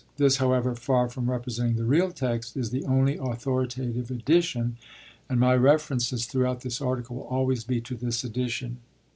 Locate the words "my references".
5.39-6.25